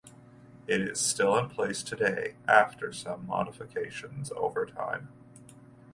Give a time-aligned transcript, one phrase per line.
[0.65, 5.09] It is still in place today after some modifications over time.